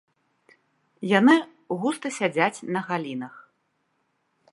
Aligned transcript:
Яны 1.19 1.35
густа 1.83 2.07
сядзяць 2.17 2.63
на 2.79 2.83
галінах. 2.87 3.33